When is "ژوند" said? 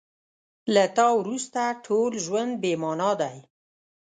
2.25-2.51